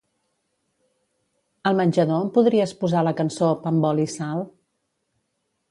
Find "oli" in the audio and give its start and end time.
3.91-4.09